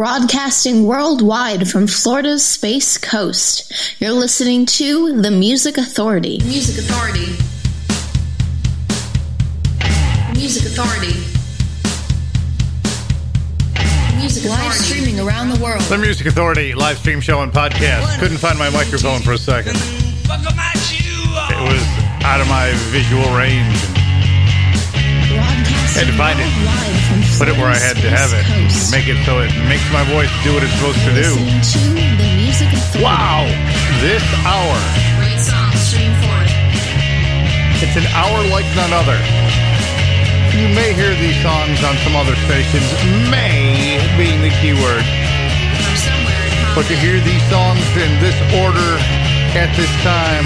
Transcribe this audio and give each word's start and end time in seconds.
Broadcasting 0.00 0.86
worldwide 0.86 1.68
from 1.68 1.86
Florida's 1.86 2.42
Space 2.42 2.96
Coast. 2.96 3.70
You're 4.00 4.12
listening 4.12 4.64
to 4.64 5.20
The 5.20 5.30
Music 5.30 5.76
Authority. 5.76 6.38
Music 6.42 6.78
Authority. 6.78 7.26
Music 10.32 10.64
Authority. 10.72 11.12
Music 14.16 14.46
Authority 14.46 14.48
Live 14.48 14.70
Authority. 14.70 14.78
streaming 14.78 15.20
around 15.20 15.50
the 15.50 15.62
world. 15.62 15.82
The 15.82 15.98
Music 15.98 16.26
Authority 16.26 16.72
live 16.72 16.96
stream 16.96 17.20
show 17.20 17.42
and 17.42 17.52
podcast. 17.52 18.18
Couldn't 18.18 18.38
find 18.38 18.58
my 18.58 18.70
microphone 18.70 19.20
for 19.20 19.32
a 19.32 19.38
second. 19.38 19.76
It 19.76 20.30
was 21.60 21.84
out 22.24 22.40
of 22.40 22.48
my 22.48 22.72
visual 22.88 23.36
range. 23.36 23.76
Broadcasting 25.28 25.92
Had 25.92 26.06
to 26.06 26.16
find 26.16 26.40
it. 26.40 26.99
Put 27.40 27.48
it 27.48 27.56
where 27.56 27.72
I 27.72 27.80
had 27.80 27.96
to 28.04 28.10
have 28.12 28.36
it. 28.36 28.44
Florida's 28.44 28.76
Space 28.76 28.92
Coast. 28.92 28.92
Make 28.92 29.08
it 29.08 29.16
so 29.24 29.40
it 29.40 29.48
makes 29.64 29.88
my 29.96 30.04
voice 30.12 30.28
do 30.44 30.52
what 30.52 30.60
it's 30.60 30.76
supposed 30.76 31.00
to 31.08 31.12
do. 31.16 31.24
Listening 31.24 31.64
to 31.72 31.80
The 32.20 32.28
Music 32.36 32.68
Authority. 32.68 33.00
Wow! 33.00 33.48
This 34.04 34.20
hour. 34.44 34.76
Great 35.16 35.40
song, 35.40 35.72
stream 35.80 36.12
forth. 36.20 36.52
It's 37.80 37.96
an 37.96 38.04
hour 38.12 38.44
like 38.52 38.68
none 38.76 38.92
other. 38.92 39.16
You 40.52 40.68
may 40.76 40.92
hear 40.92 41.16
these 41.16 41.40
songs 41.40 41.80
on 41.80 41.96
some 42.04 42.12
other 42.12 42.36
stations, 42.44 42.84
may 43.32 43.96
being 44.20 44.44
the 44.44 44.52
key 44.60 44.76
word. 44.76 45.00
From 45.00 45.96
somewhere 45.96 46.44
in 46.44 46.76
But 46.76 46.92
to 46.92 46.96
hear 47.00 47.24
these 47.24 47.44
songs 47.48 47.80
in 47.96 48.20
this 48.20 48.36
order 48.60 48.90
at 49.56 49.72
this 49.80 49.88
time, 50.04 50.44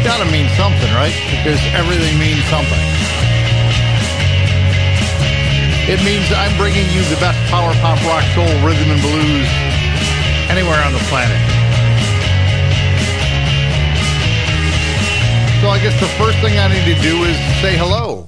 gotta 0.00 0.24
mean 0.32 0.48
something, 0.56 0.88
right? 0.96 1.12
Because 1.28 1.60
everything 1.76 2.16
means 2.16 2.40
something. 2.48 2.80
It 5.88 6.04
means 6.04 6.30
I'm 6.32 6.54
bringing 6.58 6.84
you 6.92 7.00
the 7.08 7.16
best 7.16 7.40
power 7.50 7.72
pop, 7.80 7.96
rock, 8.04 8.22
soul, 8.34 8.44
rhythm, 8.60 8.90
and 8.92 9.00
blues 9.00 9.48
anywhere 10.52 10.76
on 10.84 10.92
the 10.92 10.98
planet. 11.08 11.40
So 15.62 15.70
I 15.70 15.80
guess 15.80 15.98
the 15.98 16.08
first 16.20 16.36
thing 16.44 16.58
I 16.58 16.68
need 16.68 16.94
to 16.94 17.00
do 17.00 17.24
is 17.24 17.36
say 17.62 17.74
hello. 17.78 18.27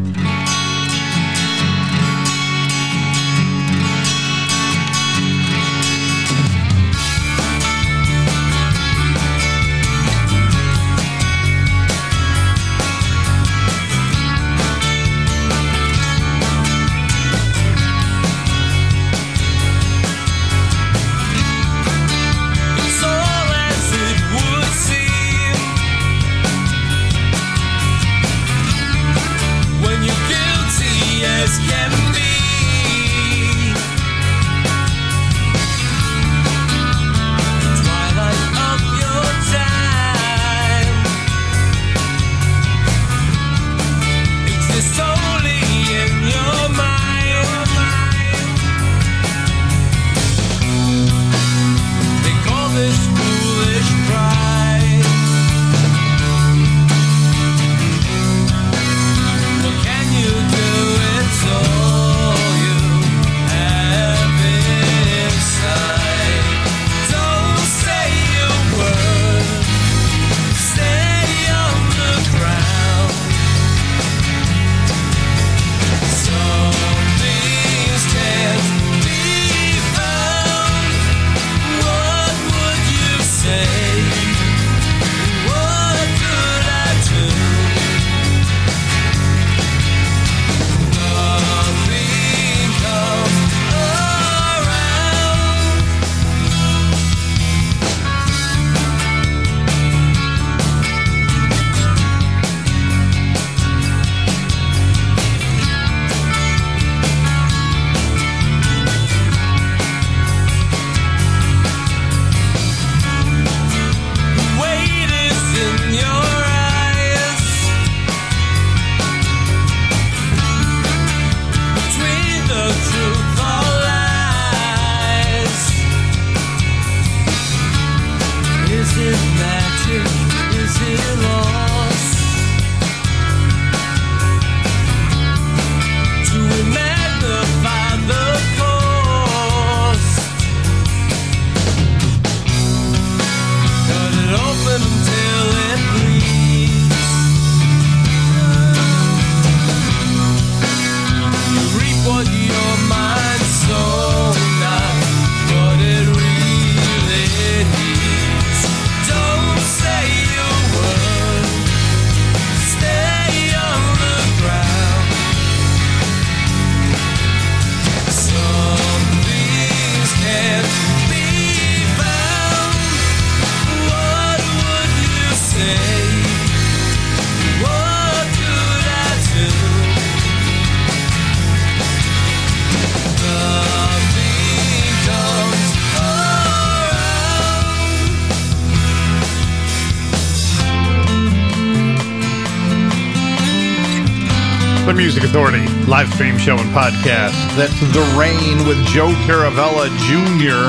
Authority 195.31 195.65
live 195.87 196.13
stream 196.13 196.37
show 196.37 196.57
and 196.57 196.69
podcast. 196.71 197.31
That's 197.55 197.79
The 197.95 198.03
Reign 198.19 198.67
with 198.67 198.85
Joe 198.87 199.07
Caravella 199.23 199.87
Jr. 200.03 200.67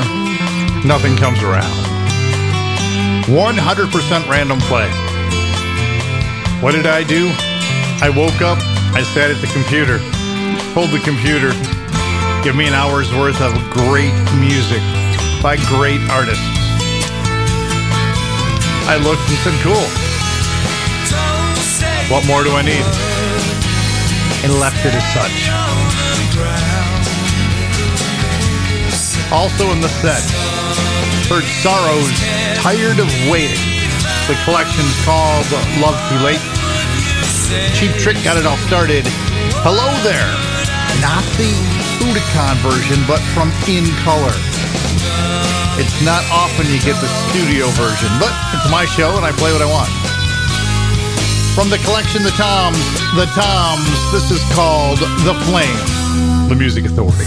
Nothing 0.86 1.16
comes 1.16 1.42
around. 1.42 1.66
100% 3.26 4.28
random 4.30 4.60
play. 4.70 4.86
What 6.62 6.78
did 6.78 6.86
I 6.86 7.02
do? 7.02 7.32
I 8.06 8.12
woke 8.14 8.40
up, 8.40 8.58
I 8.94 9.02
sat 9.02 9.32
at 9.32 9.40
the 9.40 9.50
computer, 9.50 9.98
told 10.74 10.90
the 10.94 11.02
computer, 11.02 11.50
give 12.44 12.54
me 12.54 12.68
an 12.68 12.72
hour's 12.72 13.10
worth 13.12 13.42
of 13.42 13.52
great 13.68 14.14
music 14.38 14.78
by 15.42 15.56
great 15.74 15.98
artists. 16.06 16.46
I 18.86 18.94
looked 19.02 19.26
and 19.26 19.38
said, 19.42 19.58
cool. 19.66 19.82
What 22.14 22.24
more 22.28 22.44
do 22.44 22.54
I 22.54 22.62
need? 22.62 23.11
And 24.42 24.58
left 24.58 24.84
it 24.84 24.90
as 24.90 25.06
such. 25.14 25.50
Also 29.30 29.70
in 29.70 29.80
the 29.80 29.88
set, 29.88 30.18
heard 31.30 31.46
Sorrows 31.62 32.10
Tired 32.58 32.98
of 32.98 33.06
Waiting. 33.30 33.62
The 34.26 34.34
collection's 34.44 34.98
called 35.06 35.46
Love 35.78 35.94
Too 36.10 36.18
Late. 36.26 36.42
Cheap 37.78 37.94
Trick 38.02 38.18
got 38.24 38.36
it 38.36 38.44
all 38.44 38.58
started. 38.66 39.06
Hello 39.62 39.86
there. 40.02 40.34
Not 40.98 41.22
the 41.38 41.54
Budokan 42.02 42.58
version, 42.66 42.98
but 43.06 43.22
from 43.30 43.54
In 43.70 43.86
Color. 44.02 44.34
It's 45.78 46.02
not 46.04 46.26
often 46.34 46.66
you 46.66 46.82
get 46.82 46.98
the 47.00 47.08
studio 47.30 47.70
version, 47.78 48.10
but 48.18 48.34
it's 48.58 48.68
my 48.70 48.84
show 48.84 49.16
and 49.16 49.24
I 49.24 49.30
play 49.32 49.52
what 49.52 49.62
I 49.62 49.70
want. 49.70 50.01
From 51.54 51.68
the 51.68 51.76
collection 51.84 52.22
The 52.22 52.30
Toms, 52.30 52.78
The 53.14 53.26
Toms, 53.26 53.86
this 54.10 54.30
is 54.30 54.40
called 54.54 54.98
The 54.98 55.34
Flame, 55.44 56.48
The 56.48 56.54
Music 56.54 56.86
Authority. 56.86 57.26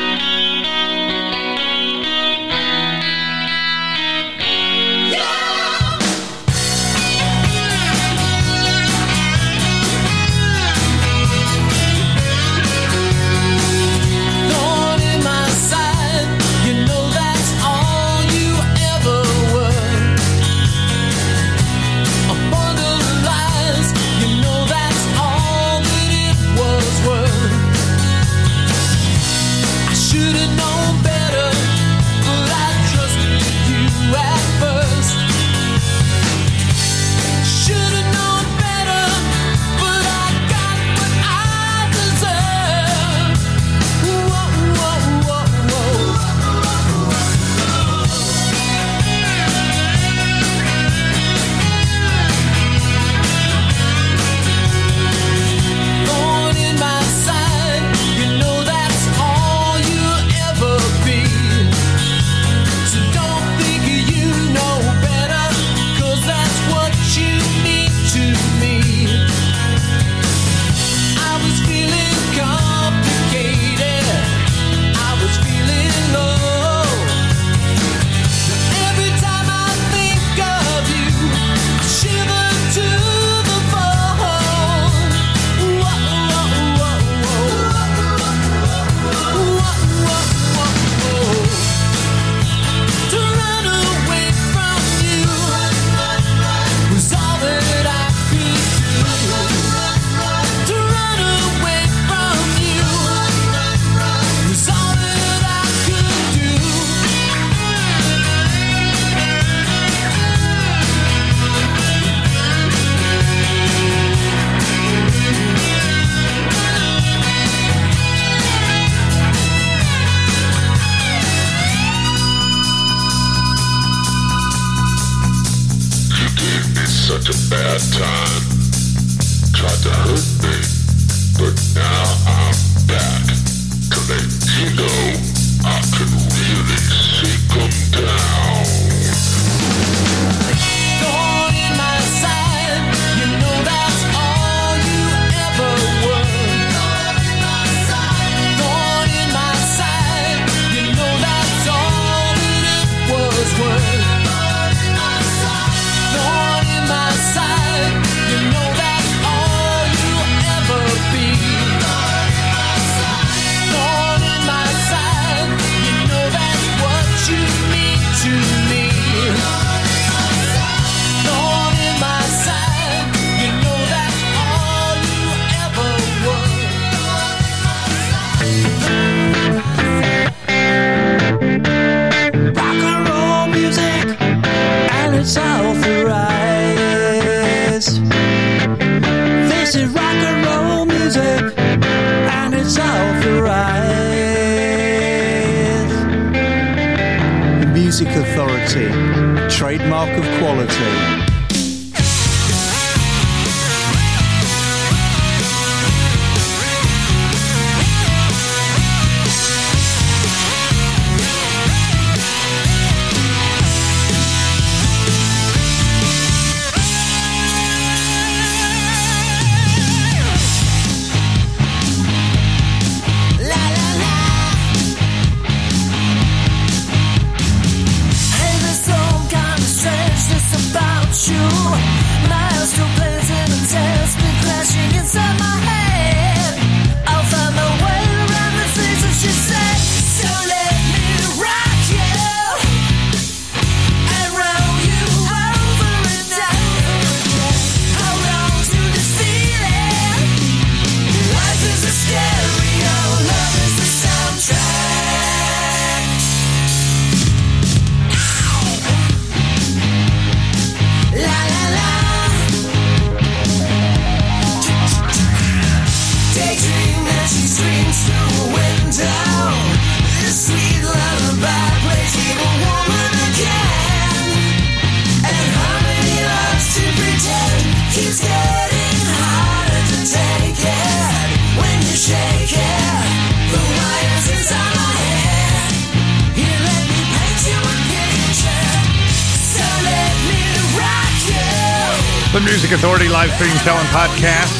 Stream 293.41 293.57
show 293.65 293.73
podcast. 293.89 294.53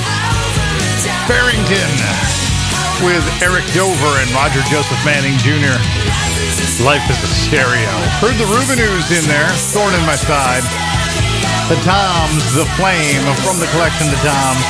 Farrington. 1.29 1.93
with 3.05 3.21
Eric 3.37 3.61
Dover 3.77 4.13
and 4.17 4.29
Roger 4.33 4.65
Joseph 4.73 4.97
Manning 5.05 5.37
Jr. 5.37 5.77
Life 6.81 7.05
is 7.05 7.21
a 7.21 7.29
stereo. 7.29 7.93
Heard 8.17 8.41
the 8.41 8.49
Rubinoos 8.49 9.05
in 9.13 9.21
there, 9.29 9.45
thorn 9.69 9.93
in 9.93 10.01
my 10.09 10.17
side. 10.17 10.65
The 11.69 11.77
Toms, 11.85 12.41
The 12.57 12.65
Flame 12.73 13.21
from 13.45 13.61
the 13.61 13.69
collection 13.69 14.09
The 14.09 14.17
Toms. 14.25 14.65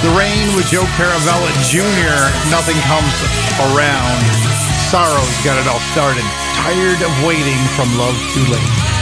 The 0.00 0.16
Reign 0.16 0.48
with 0.56 0.72
Joe 0.72 0.88
Caravella 0.96 1.52
Jr. 1.68 2.16
Nothing 2.48 2.80
comes 2.88 3.12
around. 3.76 4.24
Sorrow's 4.88 5.36
got 5.44 5.60
it 5.60 5.68
all 5.68 5.84
started. 5.92 6.24
Tired 6.64 7.04
of 7.04 7.12
waiting 7.28 7.60
from 7.76 7.92
Love 8.00 8.16
Too 8.32 8.48
Late. 8.48 9.01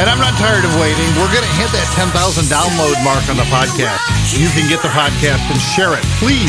And 0.00 0.08
I'm 0.08 0.16
not 0.18 0.32
tired 0.40 0.64
of 0.64 0.72
waiting. 0.80 1.04
We're 1.20 1.28
going 1.28 1.44
to 1.44 1.56
hit 1.60 1.68
that 1.76 1.84
10,000 2.00 2.16
download 2.48 2.96
mark 3.04 3.20
on 3.28 3.36
the 3.36 3.44
podcast. 3.52 4.00
You 4.32 4.48
can 4.56 4.64
get 4.64 4.80
the 4.80 4.88
podcast 4.88 5.44
and 5.52 5.60
share 5.60 5.92
it, 5.92 6.04
please. 6.16 6.48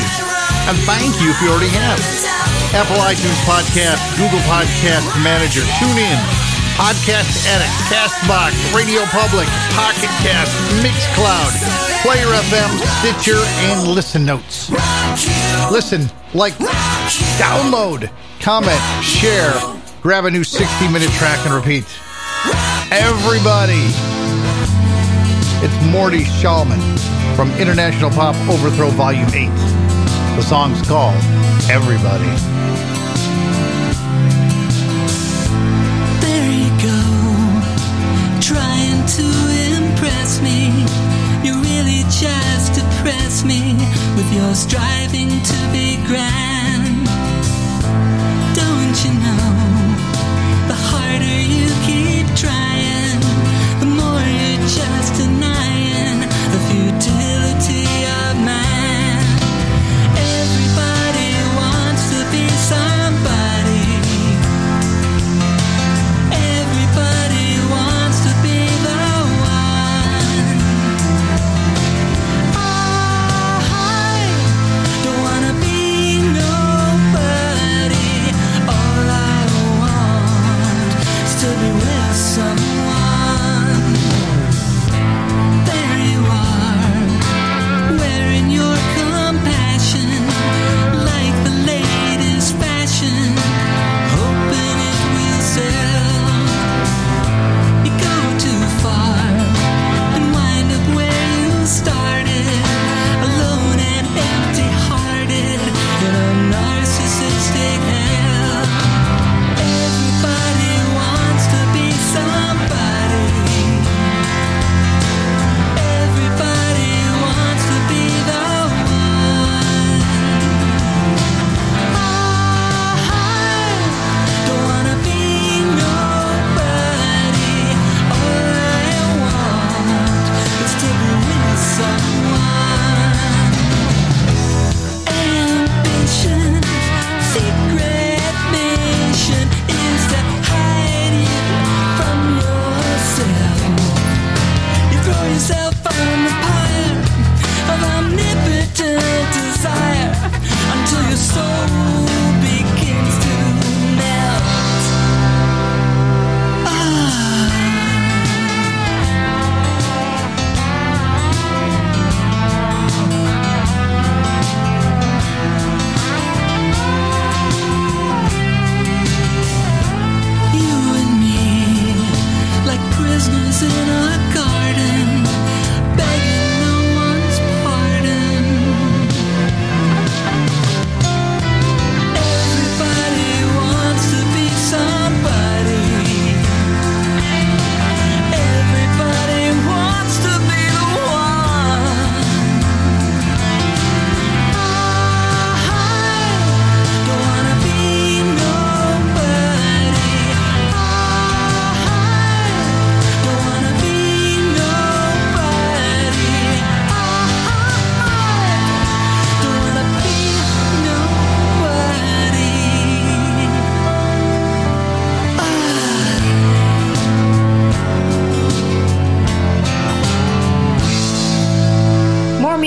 And 0.71 0.79
thank 0.87 1.11
you 1.19 1.27
if 1.27 1.37
you 1.43 1.51
already 1.51 1.67
have. 1.75 1.99
Apple 2.71 2.95
iTunes 3.03 3.35
Podcast, 3.43 3.99
Google 4.15 4.39
Podcast 4.47 5.03
Manager, 5.27 5.59
TuneIn, 5.75 6.15
Podcast 6.79 7.43
Addict, 7.51 7.75
Castbox, 7.91 8.55
Radio 8.71 9.03
Public, 9.11 9.45
Pocket 9.75 10.09
Cast, 10.23 10.55
Mixcloud, 10.79 11.51
Player 12.01 12.31
FM, 12.47 12.71
Stitcher, 13.03 13.37
and 13.67 13.91
Listen 13.91 14.23
Notes. 14.25 14.71
Listen, 15.69 16.07
like, 16.33 16.55
download, 17.35 18.09
comment, 18.39 18.81
share, 19.03 19.53
grab 20.01 20.23
a 20.25 20.31
new 20.31 20.45
60 20.45 20.87
minute 20.87 21.11
track 21.19 21.45
and 21.45 21.53
repeat. 21.53 21.85
Everybody, 22.45 23.87
it's 25.63 25.85
Morty 25.85 26.25
Shallman 26.25 26.81
from 27.37 27.49
International 27.51 28.09
Pop 28.09 28.35
Overthrow 28.49 28.89
Volume 28.89 29.29
8. 29.29 29.47
The 30.35 30.41
song's 30.41 30.81
called 30.85 31.15
Everybody. 31.71 32.27
There 36.19 36.51
you 36.51 36.69
go, 36.83 36.99
trying 38.41 39.05
to 39.07 39.27
impress 39.79 40.41
me. 40.41 40.67
You 41.47 41.61
really 41.61 42.03
just 42.09 42.73
depress 42.73 43.45
me 43.45 43.75
with 44.17 44.33
your 44.33 44.53
striving 44.53 45.29
to 45.29 45.69
be 45.71 45.95
grand. 46.07 47.07
Don't 48.53 49.05
you 49.05 49.13
know? 49.21 49.62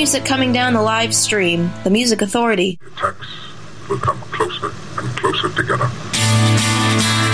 Music 0.07 0.25
coming 0.25 0.53
down 0.53 0.73
the 0.73 0.81
live 0.81 1.12
stream. 1.12 1.69
The 1.83 1.90
Music 1.90 2.23
Authority. 2.23 2.79
attacks 2.87 3.27
will 3.88 3.99
come 3.99 4.21
closer 4.21 4.73
and 4.99 5.09
closer 5.16 5.49
together. 5.49 7.26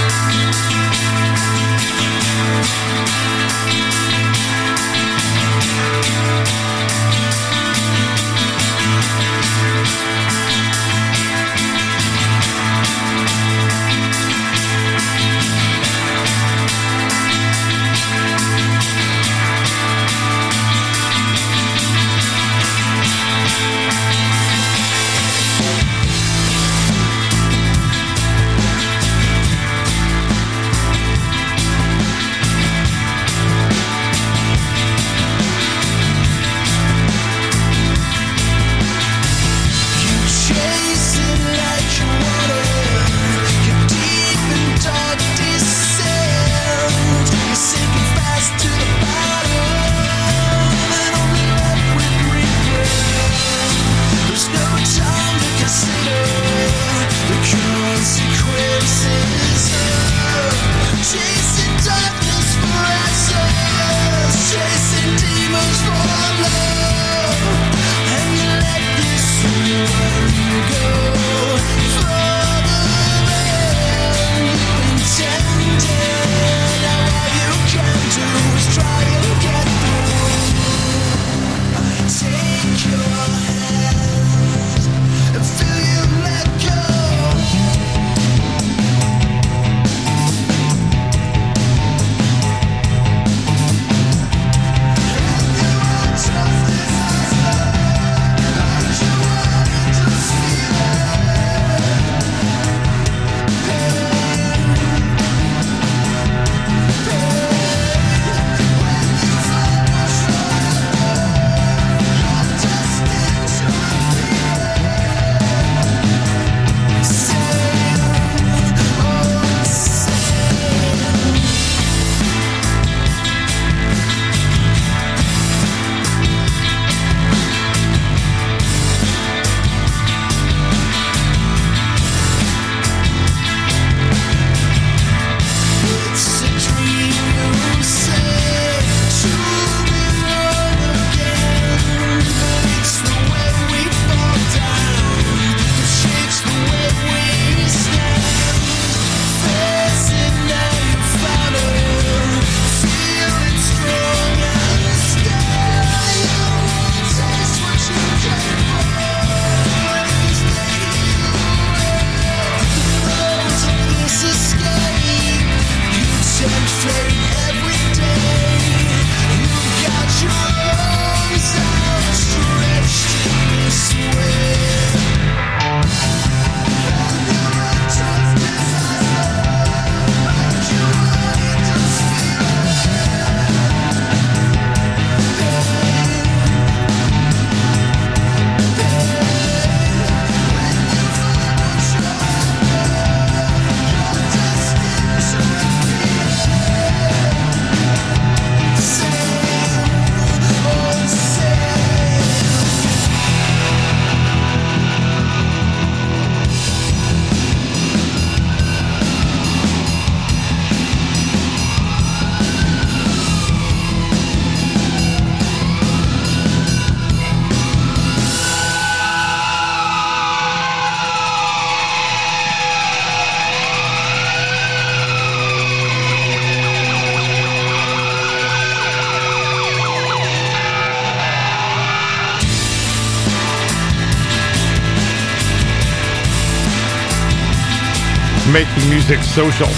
Making 238.52 238.84
music 238.92 239.24
social, 239.24 239.68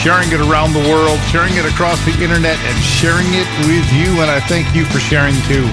sharing 0.00 0.32
it 0.32 0.40
around 0.40 0.72
the 0.72 0.80
world, 0.88 1.20
sharing 1.28 1.54
it 1.60 1.68
across 1.68 2.00
the 2.08 2.16
internet, 2.24 2.56
and 2.56 2.76
sharing 2.82 3.28
it 3.36 3.46
with 3.68 3.84
you. 3.92 4.08
And 4.24 4.32
I 4.32 4.40
thank 4.48 4.74
you 4.74 4.88
for 4.88 4.98
sharing 4.98 5.36
too. 5.44 5.68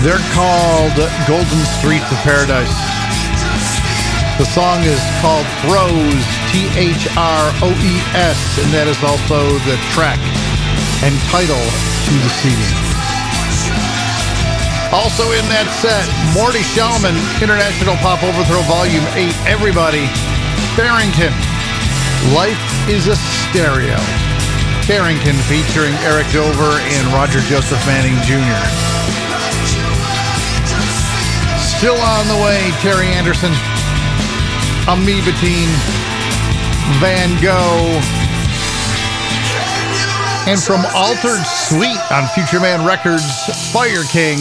They're 0.00 0.24
called 0.32 0.96
Golden 1.28 1.62
Streets 1.78 2.08
of 2.08 2.18
Paradise. 2.24 2.72
The 4.40 4.48
song 4.48 4.80
is 4.84 5.02
called 5.20 5.46
Throes, 5.60 6.24
T 6.48 6.70
H 6.72 7.04
R 7.16 7.44
O 7.60 7.68
E 7.68 7.94
S, 8.16 8.38
and 8.64 8.72
that 8.72 8.88
is 8.88 9.02
also 9.04 9.44
the 9.68 9.76
track 9.92 10.20
and 11.04 11.14
title 11.28 11.60
to 11.60 12.14
the 12.16 12.30
CD. 12.40 12.97
Also 14.88 15.36
in 15.36 15.44
that 15.52 15.68
set, 15.84 16.08
Morty 16.32 16.64
Shellman, 16.64 17.12
International 17.44 17.92
Pop 18.00 18.24
Overthrow 18.24 18.64
Volume 18.64 19.04
8, 19.12 19.36
Everybody, 19.44 20.08
Farrington, 20.72 21.28
Life 22.32 22.88
is 22.88 23.06
a 23.06 23.16
Stereo. 23.16 24.00
Farrington 24.88 25.36
featuring 25.44 25.92
Eric 26.08 26.24
Dover 26.32 26.80
and 26.80 27.04
Roger 27.12 27.40
Joseph 27.44 27.84
Manning 27.84 28.16
Jr. 28.24 28.64
Still 31.60 32.00
on 32.00 32.24
the 32.32 32.40
way, 32.40 32.72
Terry 32.80 33.12
Anderson, 33.12 33.52
Amoeba 34.88 35.36
Van 36.96 37.30
Gogh, 37.44 38.00
and 40.48 40.58
from 40.58 40.84
Altered 40.96 41.44
Sweet 41.44 42.00
on 42.10 42.26
Future 42.28 42.58
Man 42.58 42.84
Records, 42.86 43.22
Fire 43.70 44.04
King. 44.10 44.38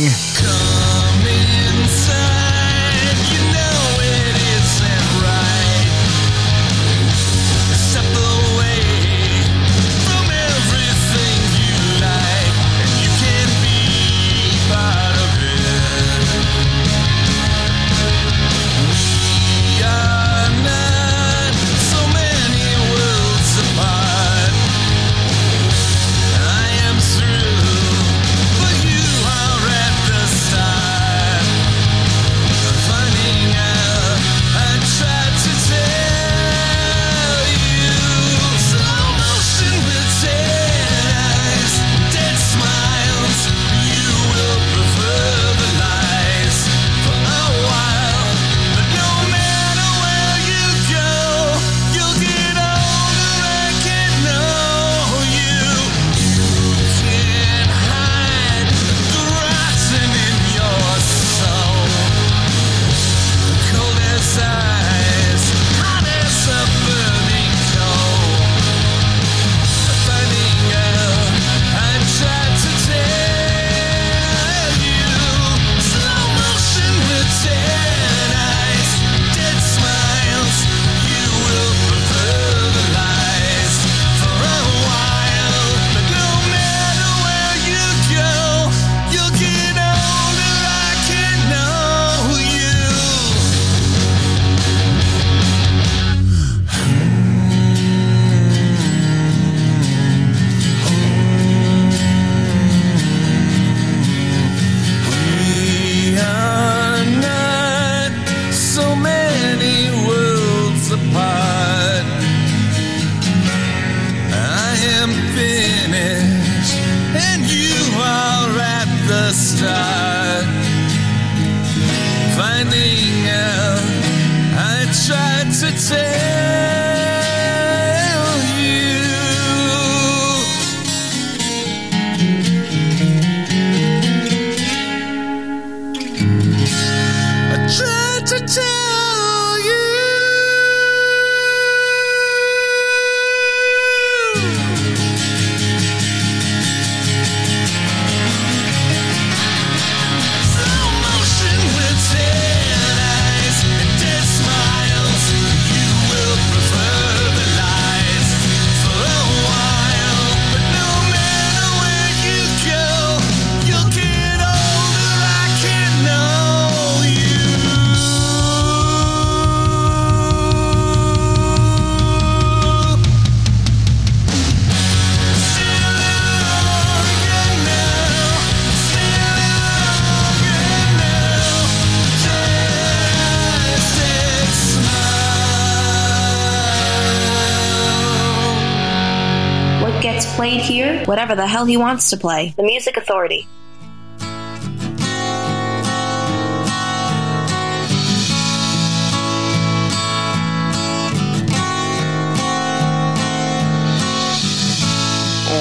Whatever 191.08 191.36
the 191.36 191.48
hell 191.48 191.64
he 191.64 191.78
wants 191.78 192.10
to 192.10 192.18
play. 192.18 192.54
The 192.58 192.64
Music 192.64 192.98
Authority. 192.98 193.48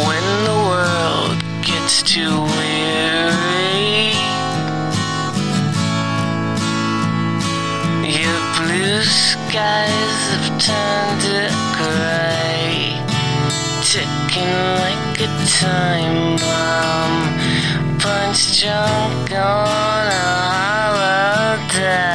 When 0.09 0.45
the 0.45 0.59
world 0.69 0.87
time 15.61 16.37
bomb, 16.37 17.17
punch 17.99 18.61
drunk 18.61 19.31
on 19.33 20.07
a 20.07 20.27
holiday. 21.63 22.13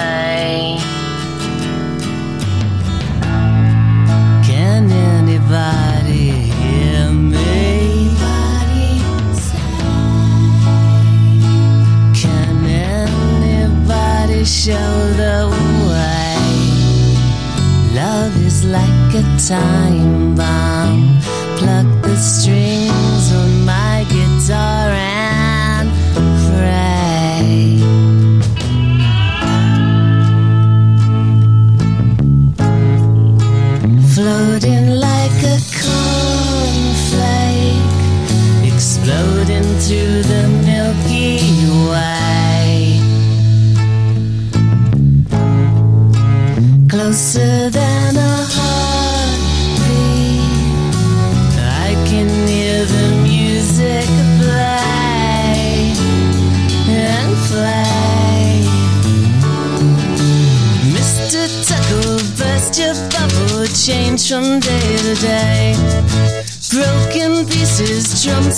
Can 4.45 4.91
anybody 4.91 6.29
hear 6.59 7.11
me? 7.11 8.13
Can 12.21 12.65
anybody 12.65 14.45
show 14.45 14.93
the 15.21 15.49
way? 15.89 16.11
love 17.93 18.35
is 18.45 18.63
like 18.65 19.13
a 19.15 19.23
time 19.37 20.30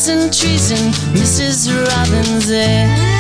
and 0.09 0.33
treason, 0.33 0.91
Mrs. 1.13 1.69
Robbins, 1.69 2.51
eh? 2.51 3.12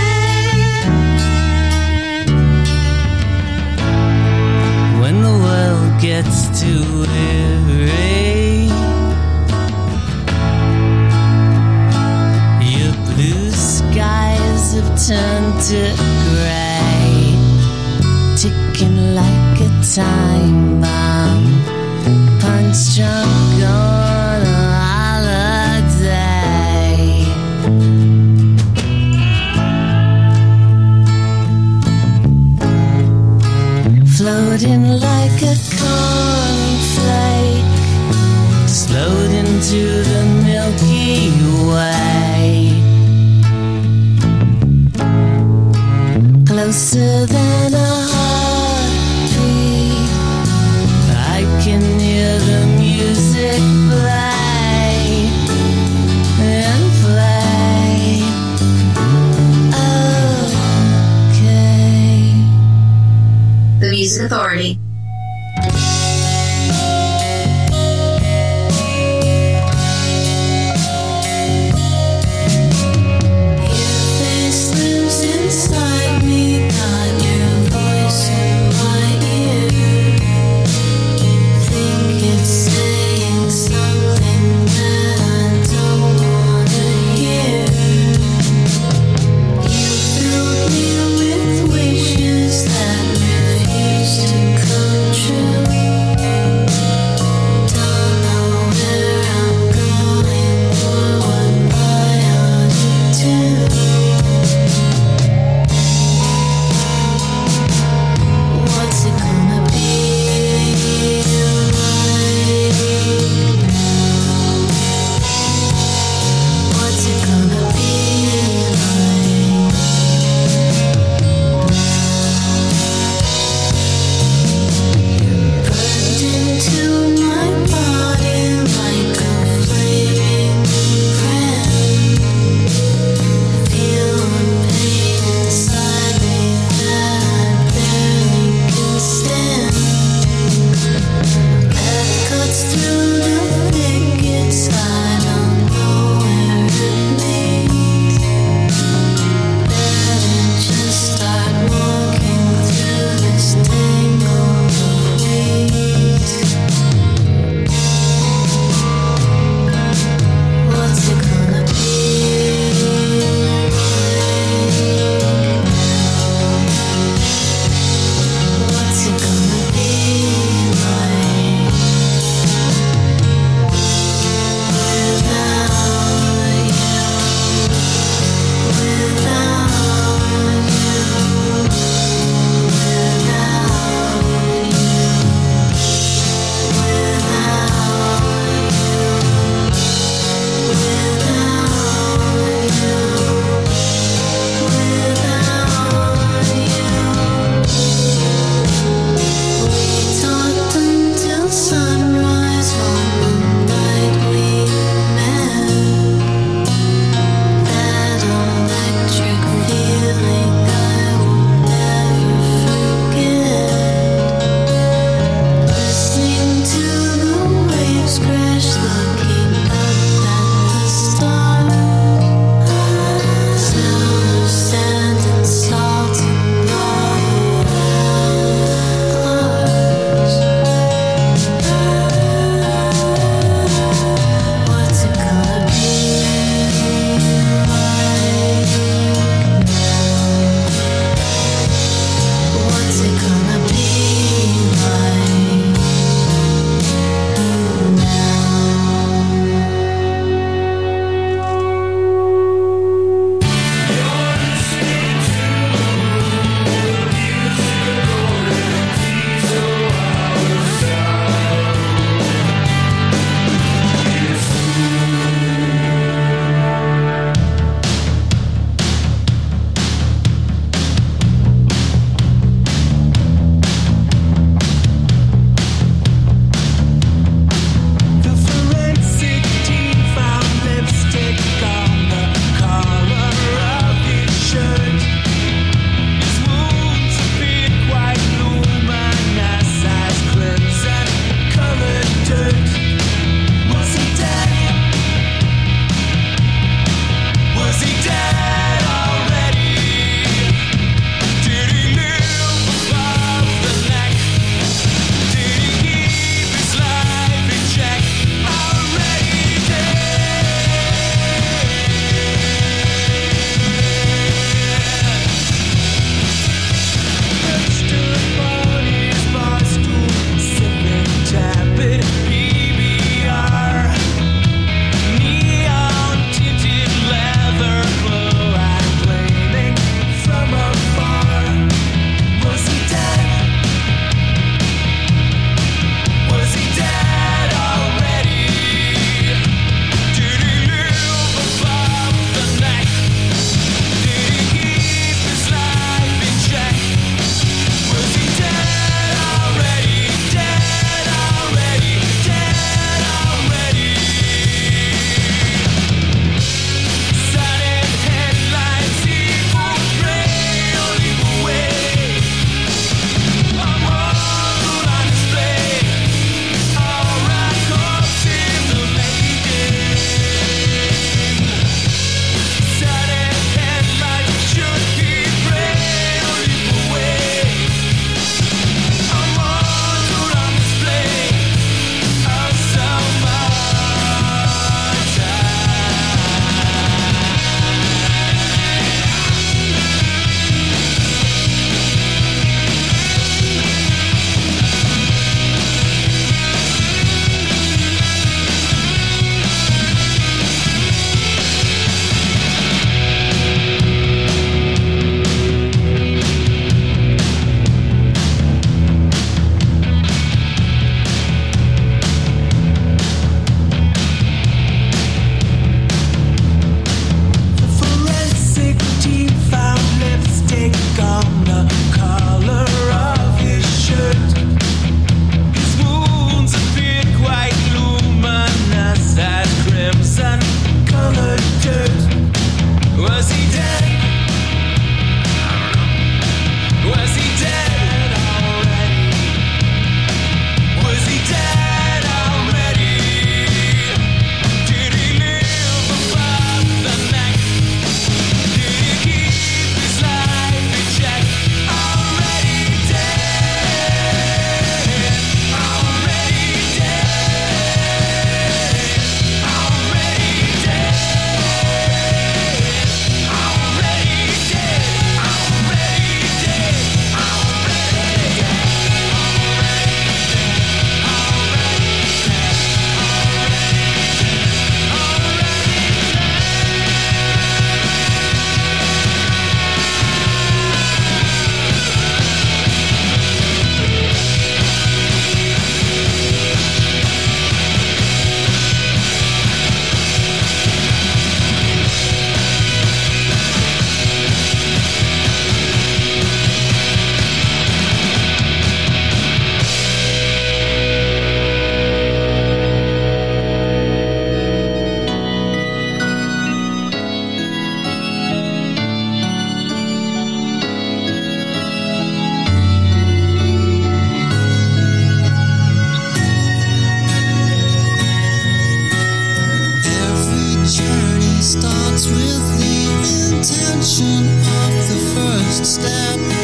with 522.09 522.59
the 522.59 523.35
intention 523.35 524.25
of 524.65 524.73
the 524.89 524.99
first 525.15 525.65
step. 525.65 526.42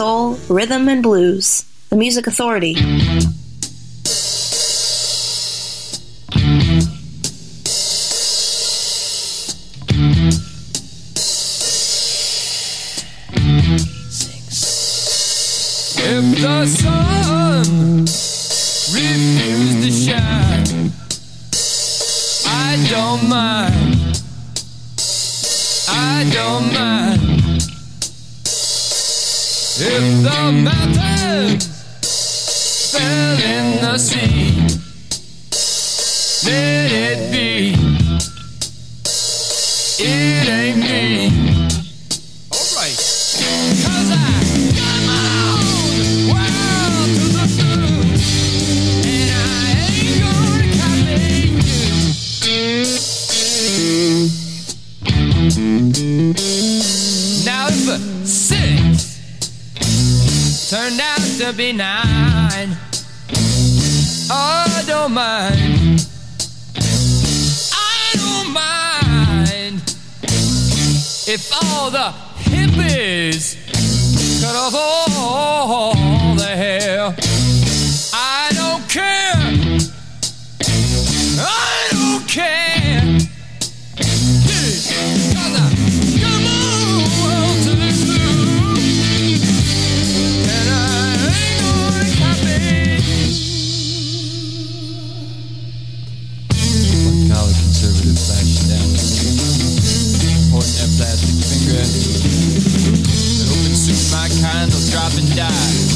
soul, 0.00 0.38
rhythm, 0.48 0.88
and 0.88 1.02
blues. 1.02 1.62
The 1.90 1.96
Music 1.96 2.26
Authority. 2.26 2.74
if 71.32 71.52
all 71.52 71.92
the 71.92 72.12
hippies 72.42 73.54
cut 74.42 74.56
off 74.56 74.74
all. 74.74 75.99
Will 104.68 104.90
drop 104.90 105.12
and 105.16 105.34
die. 105.34 105.89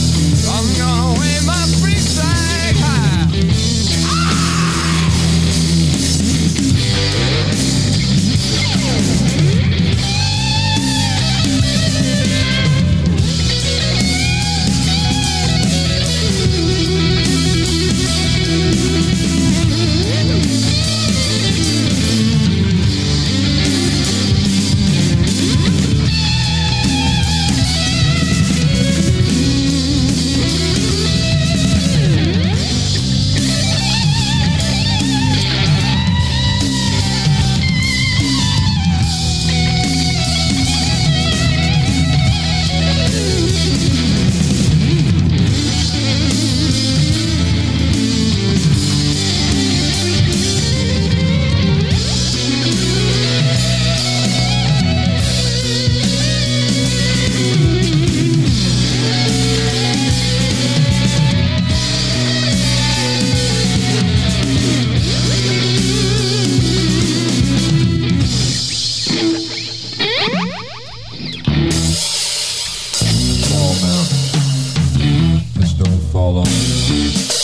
Don't 76.35 77.43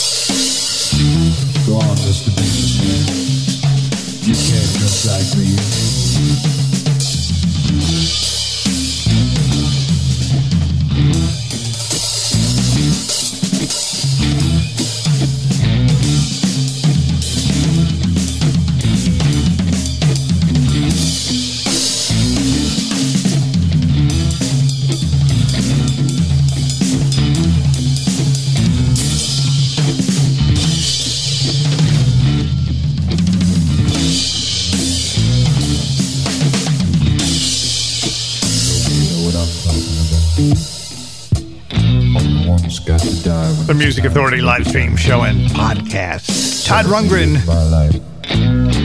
Music 44.01 44.13
Authority 44.17 44.41
live 44.41 44.67
stream 44.67 44.97
show 44.97 45.25
and 45.25 45.41
podcast. 45.51 46.67
Todd 46.67 46.87
Rundgren. 46.87 47.37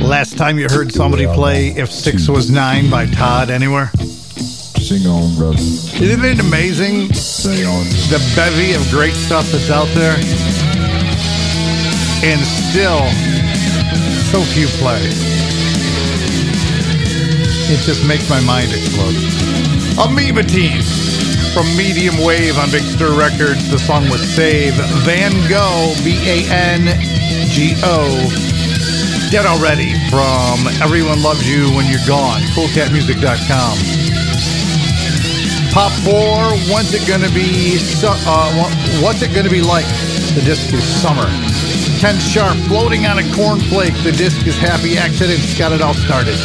Last 0.02 0.38
time 0.38 0.60
you 0.60 0.68
heard 0.70 0.92
somebody 0.92 1.26
play 1.26 1.70
If 1.70 1.90
Six 1.90 2.28
Was 2.28 2.52
Nine 2.52 2.90
by 2.90 3.06
Todd 3.06 3.50
anywhere? 3.50 3.92
Sing 3.96 5.08
on, 5.08 5.34
brother. 5.38 5.56
Isn't 5.56 6.26
it 6.26 6.42
amazing 6.42 7.14
Say 7.14 7.64
on. 7.64 7.86
the 8.12 8.20
bevy 8.36 8.74
of 8.74 8.86
great 8.90 9.14
stuff 9.14 9.50
that's 9.54 9.70
out 9.70 9.88
there? 9.96 10.18
And 12.22 12.42
still, 12.42 13.00
so 14.34 14.42
few 14.52 14.68
play. 14.84 15.00
It 17.72 17.80
just 17.86 18.06
makes 18.06 18.30
my 18.30 18.42
mind 18.42 18.74
explode. 18.74 19.16
Amoeba 19.98 20.44
Teen 20.44 20.82
from 21.56 21.78
Medium 21.78 22.18
Wave 22.20 22.60
on 22.60 22.70
Big 22.70 22.84
Stir 22.84 23.18
Records. 23.18 23.72
The 23.72 23.80
song 23.80 24.10
was 24.10 24.20
Save. 24.20 24.76
Van 25.08 25.32
Gogh, 25.48 25.96
V 26.04 26.12
A 26.28 26.44
N 26.52 26.84
G 27.48 27.80
O. 27.82 28.28
Dead 29.32 29.46
Already 29.46 29.96
from 30.12 30.68
Everyone 30.84 31.24
Loves 31.24 31.48
You 31.48 31.72
When 31.72 31.88
You're 31.88 32.04
Gone. 32.06 32.42
CoolCatMusic.com. 32.52 33.78
Pop 35.72 35.94
4, 36.04 36.76
what's 36.76 36.94
it 36.94 37.08
gonna 37.08 37.32
be? 37.32 37.80
Uh, 38.04 38.52
what's 39.02 39.22
it 39.22 39.34
gonna 39.34 39.50
be 39.50 39.62
like? 39.62 39.88
The 40.36 40.42
disc 40.44 40.74
is 40.74 40.84
Summer. 40.84 41.30
Ken 42.00 42.20
Sharp, 42.20 42.58
floating 42.68 43.06
on 43.06 43.20
a 43.20 43.24
cornflake. 43.32 43.96
The 44.04 44.12
disc 44.12 44.46
is 44.46 44.58
Happy 44.58 44.98
Accidents. 44.98 45.58
Got 45.58 45.72
it 45.72 45.82
all 45.82 45.94
started. 45.94 46.36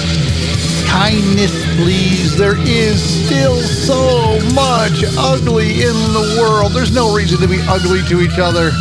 Kindness, 0.90 1.54
please. 1.76 2.36
There 2.36 2.58
is 2.58 3.00
still 3.00 3.60
so 3.62 4.40
much 4.54 5.04
ugly 5.16 5.82
in 5.82 5.94
the 6.12 6.36
world. 6.42 6.72
There's 6.72 6.92
no 6.92 7.14
reason 7.14 7.38
to 7.40 7.46
be 7.46 7.60
ugly 7.68 8.02
to 8.08 8.20
each 8.20 8.38
other. 8.38 8.72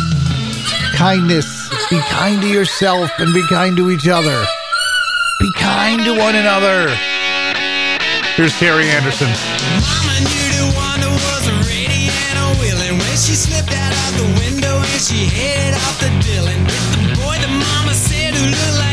Kindness. 0.96 1.70
Be 1.88 2.00
kind 2.10 2.42
to 2.42 2.48
yourself 2.48 3.10
and 3.18 3.32
be 3.32 3.46
kind 3.48 3.76
to 3.76 3.90
each 3.90 4.08
other. 4.08 4.44
Be 5.38 5.52
kind 5.52 6.04
to 6.04 6.18
one 6.18 6.34
another. 6.34 6.88
Here's 8.34 8.58
Terry 8.58 8.90
Anderson. 8.90 9.30
Mama 9.78 10.18
knew 10.26 10.66
wonder 10.74 11.10
was 11.14 11.46
a 11.46 11.54
willing 12.58 12.98
when 12.98 13.16
she 13.16 13.38
slipped 13.38 13.72
out 13.72 13.92
of 13.92 14.10
the 14.18 14.26
window 14.42 14.78
and 14.78 15.00
she 15.00 15.26
headed 15.26 15.74
off 15.74 16.00
the. 16.00 16.10
The 16.10 17.14
boy 17.16 17.38
mama 17.46 17.94
said 17.94 18.34
who 18.34 18.50
looked 18.50 18.78
like 18.78 18.89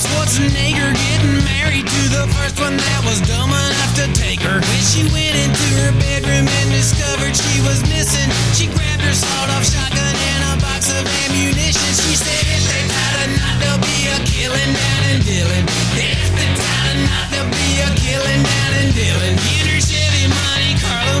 Schwarzenegger 0.00 0.96
getting 0.96 1.44
married 1.44 1.84
to 1.84 2.02
the 2.08 2.24
first 2.32 2.56
one 2.56 2.72
that 2.72 3.00
was 3.04 3.20
dumb 3.28 3.52
enough 3.52 3.92
to 4.00 4.08
take 4.16 4.40
her. 4.40 4.56
When 4.56 4.82
she 4.88 5.04
went 5.12 5.36
into 5.36 5.66
her 5.84 5.92
bedroom 6.00 6.48
and 6.48 6.68
discovered 6.72 7.36
she 7.36 7.60
was 7.68 7.84
missing, 7.84 8.24
she 8.56 8.72
grabbed 8.72 9.04
her 9.04 9.12
sawed-off 9.12 9.60
shotgun 9.60 10.16
and 10.16 10.40
a 10.48 10.52
box 10.64 10.88
of 10.88 11.04
ammunition. 11.04 11.92
She 12.00 12.16
said 12.16 12.44
if 12.48 12.64
they 12.64 12.82
tied 12.88 13.16
a 13.20 13.36
knot, 13.36 13.56
there'll 13.60 13.84
be 13.84 14.08
a 14.08 14.16
killing 14.24 14.72
down 14.72 15.02
in 15.12 15.18
Dillon. 15.20 15.64
If 15.68 16.32
they 16.32 16.48
tied 16.48 16.86
a 16.88 16.94
knot, 17.04 17.26
there'll 17.28 17.52
be 17.52 17.84
a 17.84 17.88
killing 18.00 18.40
down 18.40 18.72
in 18.80 18.88
Dillon. 18.96 19.36
In 19.36 19.64
her 19.68 19.80
Chevy 19.84 20.32
Monte 20.32 20.80
Carlo 20.80 21.20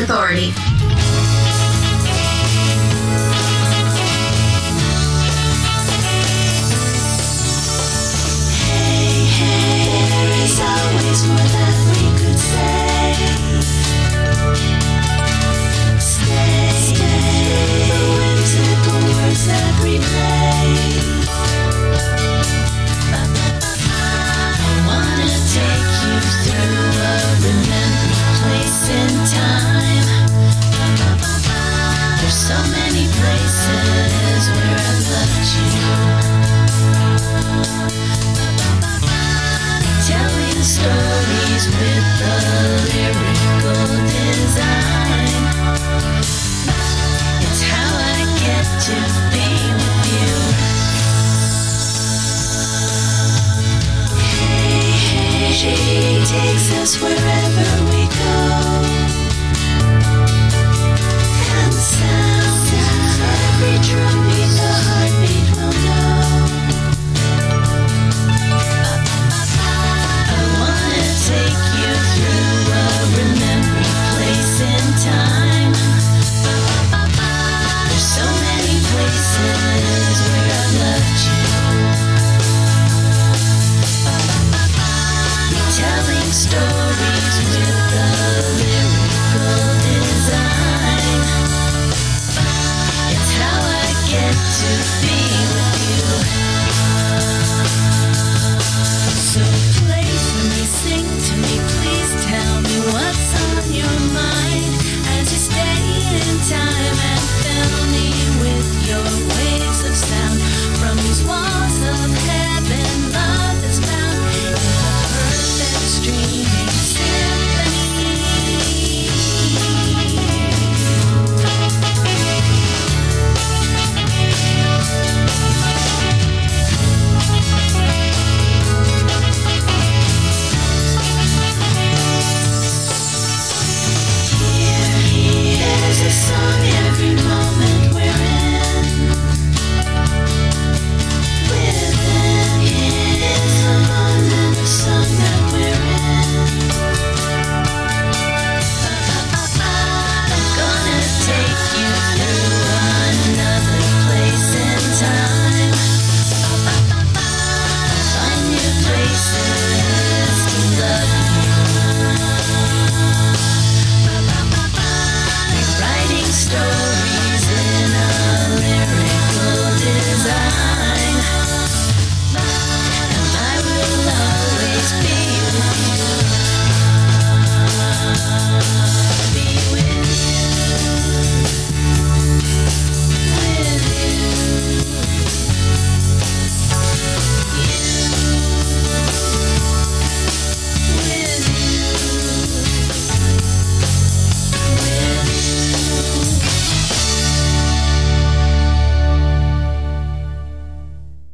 Authority. 0.00 0.69